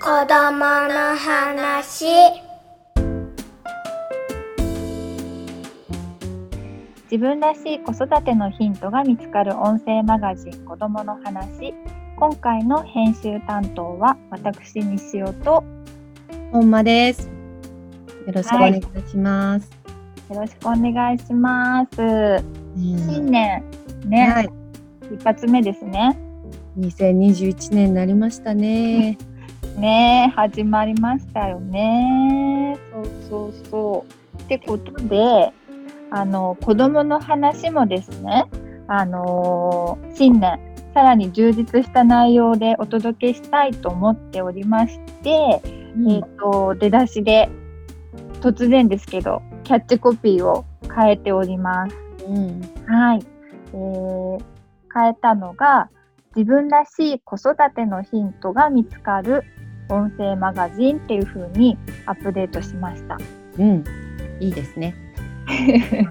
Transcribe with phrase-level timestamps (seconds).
[0.00, 2.06] 子供の話。
[7.10, 11.74] 自分らしい子育てのヒントが見つかる音声マガジン子供の話。
[12.16, 15.62] 今回の編集担当は私西尾と。
[16.52, 17.30] 本間です。
[18.26, 19.70] よろしくお願いします。
[20.30, 22.00] よろしくお願いします。
[22.00, 23.62] うん新年
[24.06, 24.63] ね、はい、
[25.12, 26.18] 一発目ですね。
[26.78, 29.18] 2021年になりましたね。
[29.78, 32.78] ね始まりましたよね。
[32.92, 34.06] そうそうそ
[34.38, 34.42] う。
[34.42, 35.52] ってことで
[36.10, 38.46] あの子供の話もですね
[38.88, 40.58] あの新年
[40.92, 45.60] さらに充実した内容でお届けしたいと思っておりまして、
[45.96, 46.10] うん。
[46.10, 47.48] えっ、と出だしで
[48.40, 50.64] 突然ですけどキャッチコピーを
[50.94, 51.96] 変えております。
[52.26, 52.60] うん。
[52.86, 53.20] はい、
[53.72, 54.54] えー
[54.94, 55.90] 変えたのが
[56.36, 59.42] 自分らしい子育てのヒントが見つかる
[59.88, 63.18] 音声マガジンっていう風にアップデートしました。
[63.58, 63.84] うん、
[64.40, 64.94] いいですね。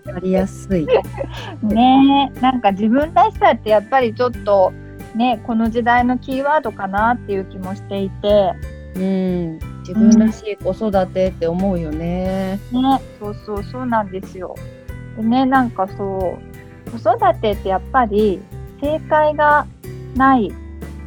[0.06, 0.86] わかりやすい。
[1.64, 4.72] ねえなんか自分らしさってやっぱりちょっと
[5.16, 8.54] ねこの時代のキーワードかなっていう気もしていて
[8.96, 12.60] うん、自分らしい子育てって思うよね。
[12.72, 14.56] ねそうそうそうなんですよ。
[15.18, 16.38] でねなんかそ
[16.88, 18.40] う子育てってやっぱり
[18.84, 19.66] 正解が
[20.16, 20.52] ない。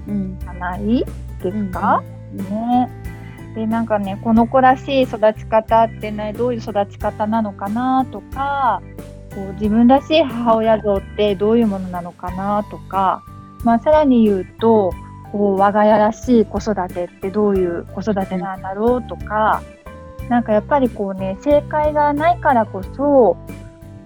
[0.08, 1.04] うん、じゃない
[1.42, 2.88] ですか、ね。
[3.54, 8.82] でなんかねこの子らしい育ち方ってねどういう育ち方なのかなとか
[9.34, 13.22] こう自分らしい母親像ってどういうものなのかなとか、
[13.64, 14.92] まあ、さらに言うと
[15.32, 19.62] こう我が家らしい子育てってどういう子育てなんだろうとか
[20.28, 23.38] なんかやっぱりこうね正解がないからこそ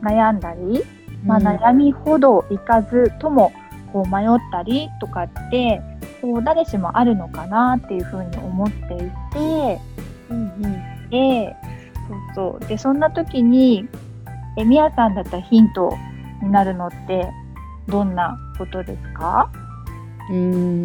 [0.02, 0.84] 悩んだり、
[1.24, 1.46] まあ、うん。
[1.46, 3.52] 悩みほどいかずとも
[3.92, 5.80] こう迷ったりとかって
[6.20, 8.98] こう誰しもあるのかなっていうふうに思ってい
[9.32, 9.80] て。
[10.31, 11.10] うんうん。
[11.10, 11.56] で
[12.34, 12.69] そうそう。
[12.69, 13.88] でそんな時に
[14.56, 15.97] えみやさんだったらヒント
[16.42, 17.31] になるのって
[17.88, 19.50] どんなことですか、
[20.31, 20.84] うん、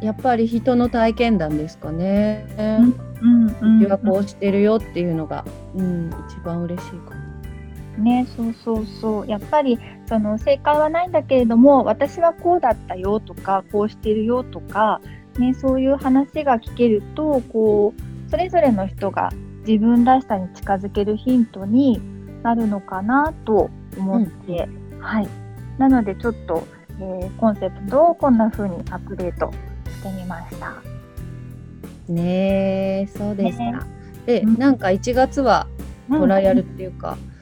[0.00, 2.46] やっぱり人の体験談ですかね。
[2.58, 7.23] うんうんうちはこうしてるよっていうのが、うん、一番嬉しいかな。
[7.98, 9.26] ね、そうそうそう。
[9.26, 15.00] やっぱりその正解はないんだけれども私はこうだったよとかこうしてるよとか、
[15.38, 19.30] ね、そういう話が聞けるとこうそれぞれの人が
[19.66, 22.00] 自分らしさに近づけるヒントに
[22.42, 24.68] なるのかなと思って、
[25.00, 25.28] はい、
[25.78, 26.66] なのでちょっと、
[27.00, 29.50] えーコンセプトをこんな風にアップデート
[29.90, 30.74] してみました。
[32.08, 33.86] ねえ、そうでした。
[34.26, 34.58] で、うん。
[34.58, 35.66] なんか1月は
[36.08, 37.33] トライアルっていうか、うん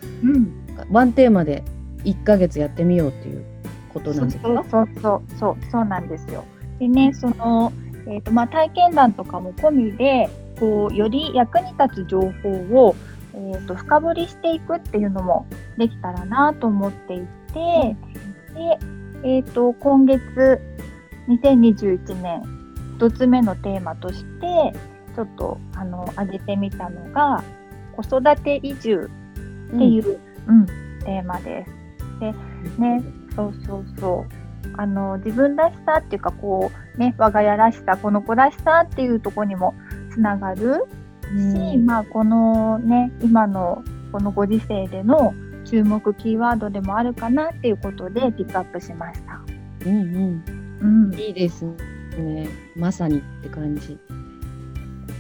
[0.90, 1.62] ワンテーマで
[2.04, 3.44] 1ヶ月やってみようっていう
[3.92, 4.64] ことなんですか？
[4.70, 6.44] そうそうそうそうなんですよ。
[6.78, 7.72] でねその、
[8.06, 10.28] えーとまあ、体験談とかも込みで
[10.58, 12.50] こうより役に立つ情報
[12.86, 12.96] を、
[13.34, 15.46] えー、と深掘りしていくっていうのも
[15.76, 17.24] できたらなと思っていて、
[17.54, 18.78] で、
[19.24, 20.60] えー、と今月
[21.28, 22.42] 2021年
[22.98, 24.72] 1つ目のテーマとして
[25.14, 27.42] ちょっとあの挙げてみたのが
[27.96, 29.10] 子育て移住
[29.74, 30.66] っていう、うん
[31.04, 31.72] テーマです。
[32.20, 32.32] で
[32.78, 33.02] ね、
[33.34, 34.42] そうそうそう。
[34.76, 39.74] あの自分らしさっていうかこうね我が家らしさこの子らしさっていうところにも
[40.12, 40.84] つながる
[41.72, 43.82] し、まあこのね今の
[44.12, 45.34] このご時世での
[45.64, 49.40] 注目キーワードでもあるかなっていうことでピックアップしました。
[49.84, 50.44] うんうん
[50.80, 52.48] うん、いいですね。
[52.76, 53.98] まさにって感じ。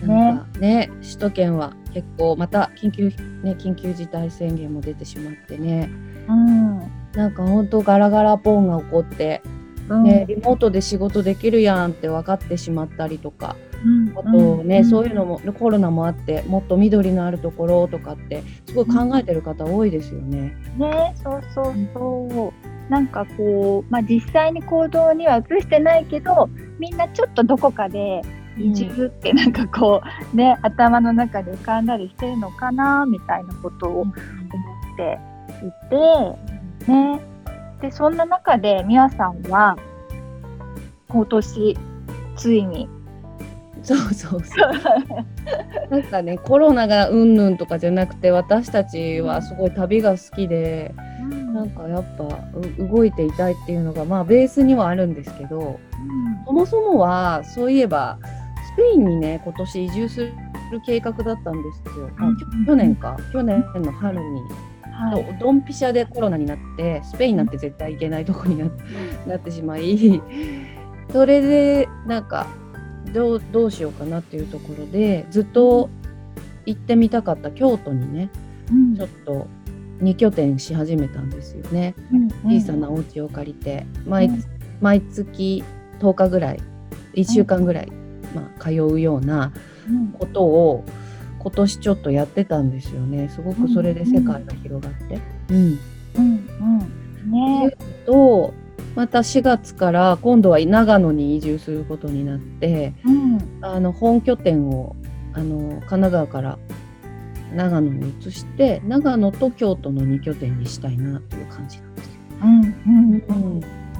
[0.04, 3.08] なんかね首都圏は結構また緊急
[3.42, 5.90] ね緊急事態宣言も出てしまってね、
[6.28, 6.78] うん、
[7.12, 9.42] なんか本当ガラガラポンが起こって、
[9.88, 10.04] うん。
[10.04, 14.12] ねリモートで仕事できるやんって分かってしまったりとか、うん。
[14.16, 14.84] あとね、ん。
[14.84, 20.56] そういうのもコロナもあってもっと緑のあるところとかってすごい考えてる方多いですよね。
[20.78, 22.72] ねそうそうそう。
[22.88, 28.20] なんかこう、まあ、実際に行動には移してないけどみんなちょっとどこかで
[28.58, 30.02] 移住ってなんかこ
[30.32, 34.14] う、ね頭の中で浮かんだりしてるのかなみたいなことを思っ
[34.96, 35.18] て
[35.66, 37.20] いて、ね、
[37.80, 39.76] でそんな中でみやさんは
[41.08, 41.78] 今年
[42.36, 42.88] ついに
[43.82, 44.72] そうそうそう。
[45.90, 50.94] なんかねコロナがうんぬんとかじゃなくて私たちはすごい旅が好きで、
[51.52, 52.24] なんかやっぱ
[52.80, 55.78] う動いていたいっていうのがまあベースにはあるんですけど
[56.46, 58.18] そもそもはそういえば
[58.74, 60.32] スペインにね今年移住する
[60.84, 62.10] 計画だったんですよ。
[62.18, 62.36] あうん
[62.66, 64.40] 去年か去年の春に。
[64.92, 65.38] はい。
[65.38, 68.66] ドンピシャでコロナになってスペインなんて絶対行けないとこにな
[69.26, 70.20] なってしまい
[71.10, 72.46] それでなんか
[73.12, 75.88] どうどうしようかなっていうところでずっと
[76.66, 78.30] 行ってみたかった京都にね
[78.70, 79.46] うんちょっと
[80.02, 81.94] 2拠点し始めたんですよね。
[82.12, 84.42] うん小さなお家を借りて毎,、うん
[84.80, 85.62] 毎月
[86.00, 86.60] 10日ぐらい
[87.14, 87.92] 1週間ぐらい、
[88.34, 89.52] まあ、通うような
[89.88, 90.08] うん。
[90.08, 90.84] ことを
[91.40, 93.28] 今年ちょっとやってたんですよね。
[93.28, 95.18] すごくそれで世界が広がって。
[95.50, 95.78] うん。
[96.16, 96.48] うん。
[97.24, 97.30] うん。
[97.30, 97.76] ね。
[98.06, 98.54] と
[98.94, 103.38] また4月から今度は長野に移住することになってうん。
[103.60, 104.94] あの本拠点を
[105.32, 106.58] あの神奈川から
[107.54, 112.12] 長野に移して長野と京都の2拠点にしたいなという感じなんですよ。
[112.42, 113.24] うん。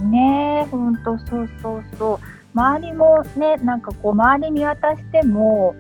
[0.02, 0.10] うん。
[0.10, 2.18] ねえほんとそうそうそう
[2.54, 5.74] 周りもねなんかこう周り見渡しても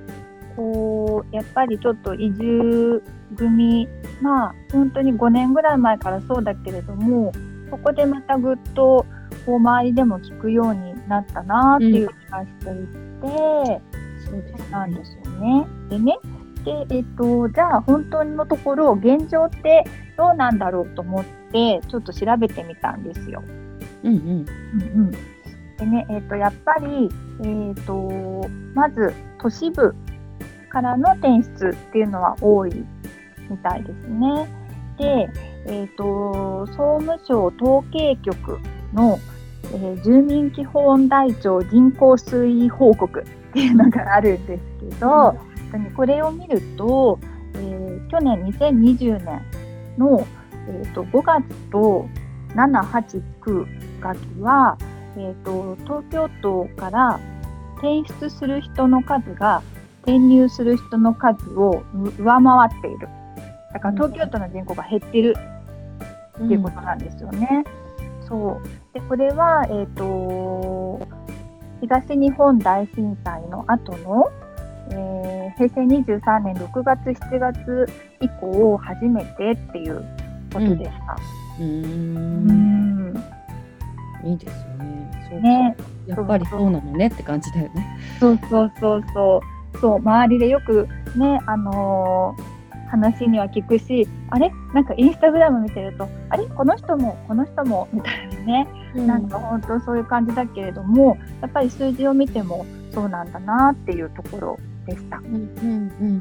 [0.56, 3.02] こうやっぱりちょっと移住
[3.36, 3.88] 組
[4.20, 7.32] まあ本当に5年ぐらい前からそうだけれども
[7.70, 9.06] そこでまたぐっと
[9.46, 12.86] こう周りでも聞くようになったなっていう気がしてい
[13.22, 13.80] て、
[14.24, 15.66] そうですなんですよね。
[15.88, 16.18] でね
[16.64, 19.84] で、えっと、じゃあ本当のところ現状って
[20.16, 23.42] どうなんだろうと思ってちょっと調べてみたんですよ。
[24.04, 25.12] うんうんうんうん、
[25.82, 27.08] でね、えっとやっぱり、
[27.44, 29.92] えっとまず都市部
[30.70, 32.84] からの転出っていうのは多い
[33.50, 34.48] みたいですね。
[34.96, 35.30] で、
[35.66, 38.60] えっと総務省統計局
[38.94, 39.18] の、
[39.64, 45.36] えー住民基本台帳人口推移報告っていうのがあるんですけど、
[45.96, 47.18] これを見ると、
[47.54, 49.42] えー去年2020年
[49.98, 50.24] の、
[50.68, 52.08] えー、と5月と
[52.54, 53.66] 7、8、9
[54.00, 54.76] 月は、
[55.16, 57.20] えー、と東京都から
[57.76, 59.62] 転出する人の数が
[60.02, 63.08] 転入する人の数をう上回っている。
[63.72, 65.36] だから東京都の人口が減ってる
[66.36, 67.64] っていうことなんですよね。
[68.28, 71.06] そうでこれは、えー、と
[71.80, 74.30] 東日本大震災の後の、
[74.90, 77.88] えー平成23年6月7月
[78.20, 80.04] 以降初めてっていう
[80.52, 81.16] ことでした。
[81.58, 83.24] うーうんん
[84.24, 85.01] いいですよね。
[85.32, 85.76] そうかね、
[86.06, 87.98] やっぱりそうなのねって感じだよね。
[88.20, 89.40] そうそうそうそ
[89.74, 89.78] う。
[89.78, 90.86] そう周りでよく
[91.16, 92.62] ねあのー
[92.92, 94.52] 話には聞くしあれ？
[94.74, 96.44] なんかインスタグラム見てるとあれ？
[96.44, 98.68] この人もこの人もみたいなね。
[98.94, 105.16] なんか本当そういう感じだけれどもやっぱり数字を見てもそうなんだなっていうところでした。
[105.16, 106.20] うんうん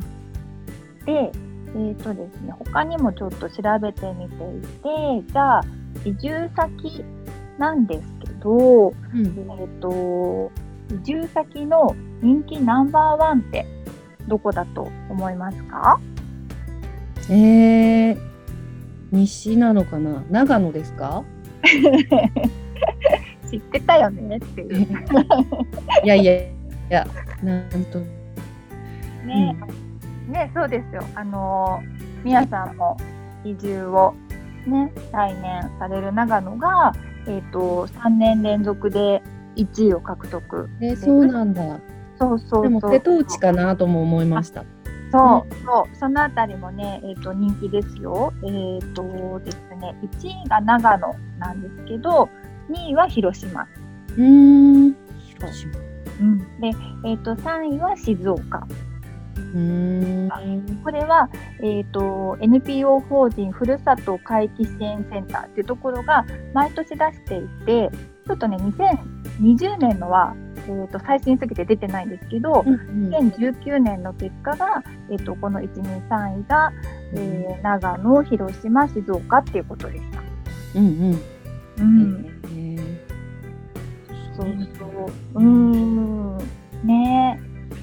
[1.06, 1.32] で、
[1.74, 5.62] えーとですね、他にもちょっと調べてみていてじゃあ
[6.06, 7.04] 移住先
[7.58, 8.94] なんですけど、うん。
[9.20, 10.52] えー、と
[10.94, 13.66] 移住先の人気ナンバーワンって
[14.28, 16.00] どこだと思いますか？
[17.30, 18.18] えー、
[19.12, 20.24] 西なのかな？
[20.30, 21.24] 長野ですか？
[23.50, 24.88] 知ってたよねっていう。
[26.04, 26.48] いやいやい
[26.90, 27.08] や
[27.44, 28.00] なんと。
[29.26, 29.56] ね、
[30.28, 31.04] ね、そうですよ。
[31.16, 32.98] あのー、みやさんも
[33.44, 34.14] 移住を
[34.66, 36.94] ね、来年される長野が、
[37.28, 39.22] えっ、と、3年連続で
[39.56, 40.70] 1位を獲得。
[40.80, 41.80] えーそうなんだ
[42.20, 42.64] そうそうそう。
[42.64, 44.64] でも瀬戸内かなとも思いました
[45.12, 48.34] そう、そう、そのあたりもね、えっ、と、人気ですよ。
[48.44, 52.30] えっ、とですね、1位が長野なんですけど、
[52.70, 53.64] 2位は広島。
[53.64, 54.96] うーん
[55.36, 55.72] 広島
[56.22, 56.72] うん、で、
[57.06, 58.68] えっ、と、3位は静岡。
[60.84, 61.30] これは、
[61.60, 67.90] えー、と NPO 法人ふるさと回帰支援センターっていうところが毎年出していて
[68.28, 73.16] ちょっとね2020年のは、えー、と最新すぎて出てないんですけどうんうん。
[73.16, 76.72] 2019年の結果が、えー、とこの123位が、
[77.14, 80.22] えー長野広島静岡っていうことでした。
[80.76, 81.22] うんうん。
[81.78, 82.42] うん。
[82.46, 83.02] えー。
[84.36, 84.46] そう
[84.80, 85.40] そう。
[85.40, 85.71] うーん。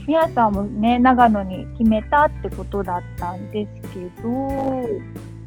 [0.09, 0.15] ねえ。
[0.15, 4.49] みやさんもね、長野に決めたってことだったんですけど、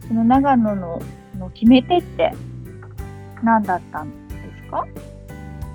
[0.08, 1.02] その長野の
[1.38, 2.32] の決め手って
[3.44, 4.86] 何だったんですか、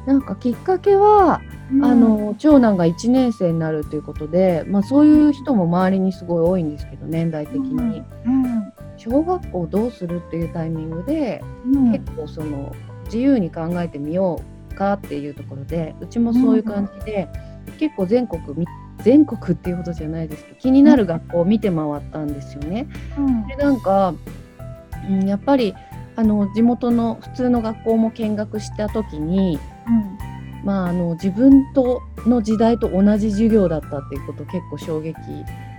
[0.07, 1.41] なんかきっかけは、
[1.83, 8.73] あ、の長男が1年生になるということで、まあ、そういう人も周りにすごい多いんですけど年代的に、うん。
[8.97, 11.93] 小学校どうするっていうタイミングで、うん。
[11.93, 12.73] 結構その
[13.07, 14.41] 自由に考えてみよ
[14.71, 17.29] うかっていうところでうちもそういう感じで、
[17.79, 18.67] 結構全国み
[19.03, 22.89] 全国っていうほどじゃないですけど気になる学校を見て回ったんですよね。
[23.19, 23.47] うん。
[23.47, 24.15] でなんか、
[25.09, 25.75] うん、やっぱり
[26.17, 29.59] あの地元の普通の学校も見学した時に、
[30.65, 35.15] まあ、あの自分との時代と同じ授業だったっていうこと結構衝撃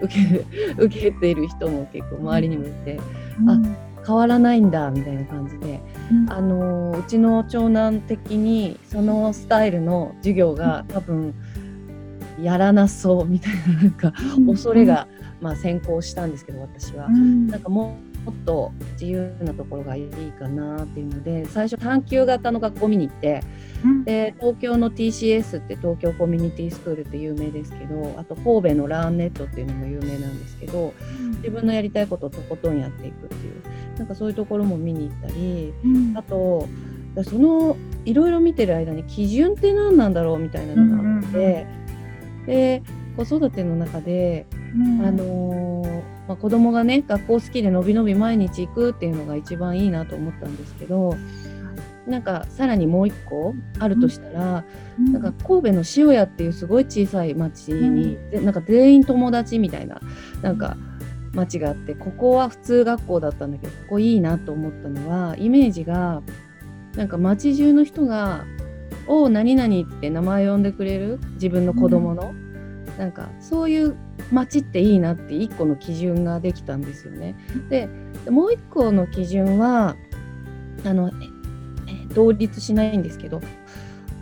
[0.01, 0.45] 受け
[0.77, 2.99] 受けている人も結構周りにもいて、
[3.39, 3.49] うん。
[3.49, 5.81] あ変わらないんだみたいな感じで、
[6.29, 11.35] あのうちの長男的にそのスタイルの授業が多分
[12.41, 14.13] やらなそうみたいななんか
[14.47, 15.07] 恐れが、
[15.41, 17.09] まあ、先行したんですけど私は。
[17.09, 23.41] なんかももっと自由なところがいいかなっていうので最初探究型の学校見に行って、
[23.85, 36.67] うん、で東京の TCS って東京コミュニティスクールって有名ですけどあと神戸のラーンネットっていうのも有名なんですけど、うん、自分のやりたいことをとことんやっていくっていうなんかそういうところも見に行ったり、うん、あと
[37.23, 41.65] そのいろいろ見てる間に基準って何なんだろうみたいなのがあって、
[42.47, 42.81] で
[43.15, 44.47] 子育ての中で、
[45.03, 51.15] あのーまあ、子供がね学校好きでのびのび毎日行くっていうのが一番いいなと思ったんですけど
[52.05, 54.63] なんかさらにもう一個あるとしたら、
[54.97, 59.99] うん、なんか神戸の塩屋っていうすごい小さい町に、うん、なんか全員友達みたいな
[60.41, 60.77] なんか
[61.33, 66.21] 町があってここは普通学校だったんだけどここいいなと思ったのはイメージが
[66.95, 68.45] なんか町中の人が
[69.07, 71.19] 「おお何々」って名前呼んでくれる？
[71.33, 73.95] 自分の子供の、うん、なんかそういう
[74.31, 77.35] 街っていいなって1個の基準ができたんですよね。
[77.69, 77.87] で
[78.29, 79.95] もう1個の基準は
[80.85, 81.11] あの
[82.13, 83.41] 同立しないんですけど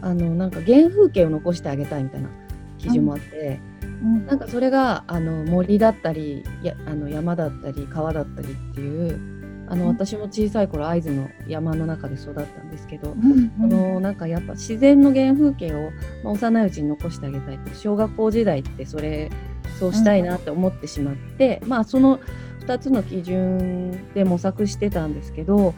[0.01, 2.30] あのなんか原風景を残してあげたいみたいな
[2.77, 9.35] 基準もあって、うん、なんかそれがあの森だったりやあの山だったり川だったりっていう
[9.67, 15.91] あの私も小さい頃会津の山の中で育ったんですけど、うんうん、のなんかやっぱ自然の原風景を、
[16.24, 19.31] まあ、幼いうちに残してあげたい小学校時代ってそれ
[19.79, 22.19] そうしたいなって思ってしまって、うん、まあその
[22.62, 25.74] 2つの基準で模索してたんですけど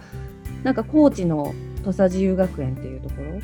[0.64, 1.54] なんか高知の
[1.84, 3.40] 土佐自由学園っていうところ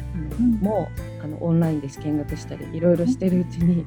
[0.61, 3.85] も、うん、あのオンラインで見学したりいろいろしてるうちに、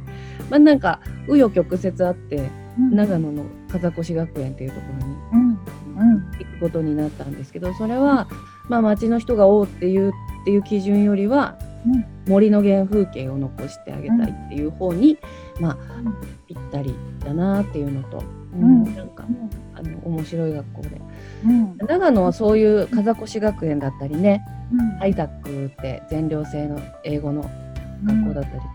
[0.49, 2.49] まあなんか紆余曲折あって、
[2.79, 4.87] 長野の風越学園っていうとこ
[5.33, 5.46] ろに
[5.97, 8.29] 行くことになったんですけどそれは、
[8.69, 10.13] まあ、町の人がおうっていうっ
[10.45, 11.59] ていう基準よりは、
[12.29, 15.19] 森の原風景を残してあげたいっていう方に、
[15.61, 15.77] まあ、
[16.47, 18.23] ぴったりだなっていうのと、
[18.55, 19.25] うん、なんか、
[19.75, 21.01] あの面白い学校で、
[21.79, 24.45] 長野はそういう風越学園だったりね、
[25.01, 27.43] ハイタックって全寮制の英語の
[28.05, 28.71] 学校だったりとか、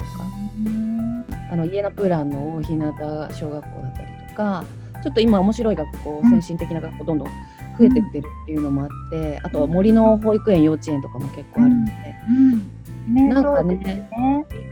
[1.52, 2.94] あのイエナプランの大日向
[3.34, 4.64] 小学校だったりとか
[5.04, 7.28] ちょっと今面白い学校先進的な学校どんどん
[7.78, 11.92] 増えてってるっていうのもあってあとは森の保育園幼稚園とかも結構あるので、
[13.08, 14.10] ね、なんかねね。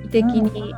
[0.05, 0.74] 意的に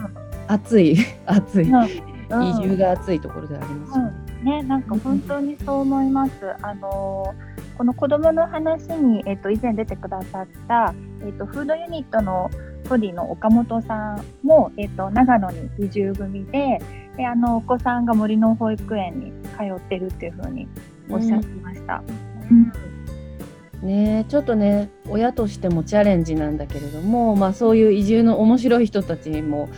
[0.48, 4.00] 暑い 暑い、移住が暑いところであります。
[4.00, 4.12] よね。
[4.44, 6.32] ね、なんか本当にそう思います。
[6.62, 7.34] あの
[7.82, 12.48] この子供の話に、えっ、ー、と、以前出てくださった、えっ、ー、と、フードユニットの
[12.88, 16.80] ソディの岡本さんも、えっ、ー、と、長野に移住組で、
[17.18, 20.68] で、あの、お子さんが森の保育園に通ってるっていうふうに
[21.10, 22.04] おっしゃってました。
[22.50, 22.92] うん、うん
[23.82, 29.70] ねちょっとね親としてもチャレンジなんだけれども、まあ、そういう移住の面白い人たちも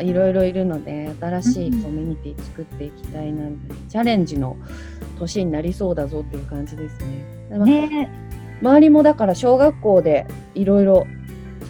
[0.00, 4.56] いろいろいるので新しいコミュニティ作っていきたいなみたいな、チャレンジの
[5.18, 7.58] 年になりそうだぞっていう感じですね。
[7.58, 8.10] ね
[8.60, 11.06] 周りもだから小学校でいろいろ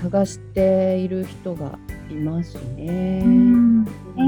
[0.03, 1.79] 探している人が
[2.11, 3.23] いますね。
[3.25, 3.85] うん、
[4.19, 4.21] え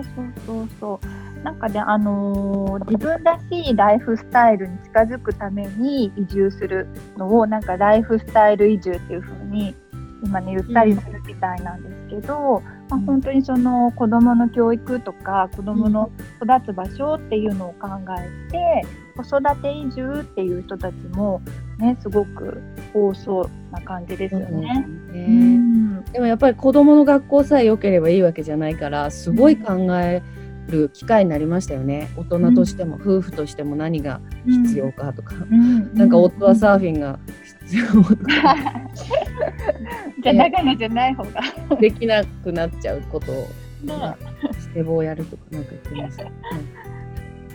[0.00, 1.42] ー、そうそうそう。
[1.44, 6.88] なんかね、あのー、自分らしいライフスタイルに近づくために移住する
[7.18, 9.74] のをなんかライフスタイル移住っていう風に
[10.24, 16.10] 今ね言ったりするみたいなんですけど、うん、まあ、本当にその子どもの教育とか子どもの
[16.42, 17.88] 育つ場所っていうのを考
[18.18, 18.82] えて、
[19.16, 21.40] 子育て移住っていう人たちも
[21.78, 22.60] ねすごく
[22.92, 24.86] 多そうな感じですよね。
[24.86, 32.10] うん、でもやっぱり子どもの学校さえ良ければいいわけじゃないからすごい考え、うんる機会になりましたよね。
[32.16, 35.34] 大人としても、夫婦としても何が必要かとか、
[35.94, 37.18] なんか夫はサーフィンが
[37.66, 38.56] 必要とか、
[40.22, 41.40] じゃあ長野じゃない方が。
[41.80, 43.48] できなくなっちゃうことを、
[43.86, 44.16] まあ、
[44.58, 46.24] スケボーやるとかなんか言ってました、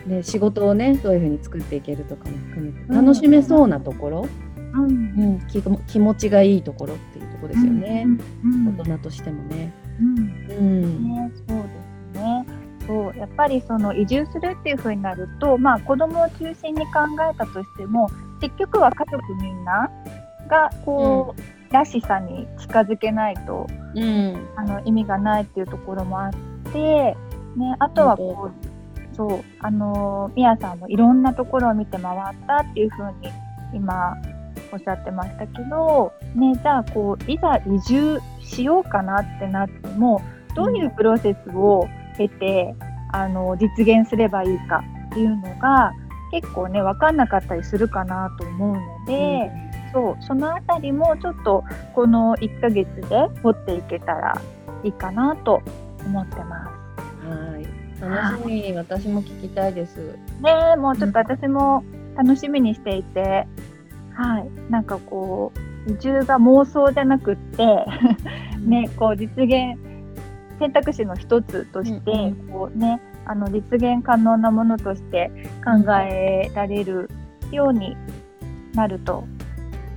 [0.08, 4.28] で仕事をねどういうふうに作っていけるとかも含めて楽しめそうなところ、
[4.74, 4.84] うん。
[4.84, 4.92] う
[5.36, 8.06] ん気気持ちがいいところっていうところですよね、
[8.78, 9.74] 大人としてもね。
[10.00, 11.49] うん、うですねとやっ
[13.40, 17.00] ぱりその移住するっていう風になると、まあ、子供を中心に考
[17.32, 18.10] えたとしても
[18.42, 19.90] 結局は家族みんな
[20.50, 23.66] がこう、うん、らしさに近づけないと、
[23.96, 26.32] うん、あの意味がないっていうところもあっ
[26.74, 27.16] て、
[27.56, 33.30] ね、あとはこう、そうあのみやさんもいろんなところを見て回ったっていう風に
[33.74, 34.18] 今
[34.74, 40.22] おっしゃってましたけど、ね、じゃあこういざ移住しようかなってなっても
[40.56, 42.76] どういうプロセスを経て
[43.12, 45.92] あの実現すればいいかっていうのが
[46.32, 49.52] 結構ね分かんなかったりするかなと思うので、
[49.94, 51.64] そうそのあたりもちょっと
[51.96, 54.42] この1ヶ月で掘っていけたら
[54.84, 55.62] いいかなと
[56.06, 56.72] 思ってま
[57.22, 57.28] す。
[57.28, 57.68] はい。
[58.00, 60.18] 楽しみ、私も聞きたいです。
[60.42, 61.84] ねえもうちょっと私も
[62.16, 63.48] 楽しみにしていて、
[64.14, 65.52] はいなんかこ
[65.88, 67.66] う移住が妄想じゃなくって
[68.60, 69.78] ねこう実現
[70.60, 75.30] 選択肢の一つとして、うんうんこうねあの実現可能なものとして
[75.64, 77.12] 考えられる
[77.52, 77.96] ように
[78.74, 79.24] なると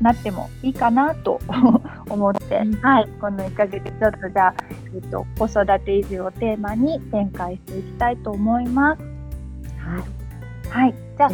[0.02, 1.40] なってもいいかなと
[2.10, 4.54] 思って、うんはいこの1ヶ月ちょっとじゃあ、
[4.94, 9.02] えっと、子育て移住をテーマに展開していきたいと思います。
[9.78, 10.02] はい。
[10.68, 11.30] はい、じゃあ。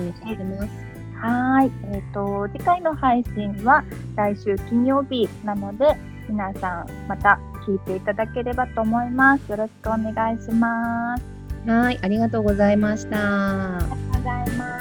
[1.21, 3.83] はい、えっ、と次回の配信は
[4.15, 5.97] 来週金曜日なので
[6.29, 9.51] 皆さんまた聞いていただければと思います。
[9.51, 11.23] よろしくお願いします。
[11.67, 13.77] はい、ありがとうございました。
[13.77, 14.78] ありがとうございます。